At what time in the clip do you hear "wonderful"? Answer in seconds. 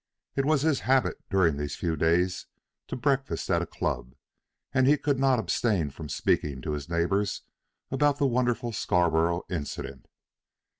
8.25-8.71